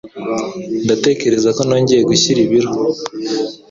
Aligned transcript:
Ndatekereza 0.83 1.49
ko 1.55 1.61
nongeye 1.67 2.01
gushyira 2.09 2.39
ibiro. 2.45 2.69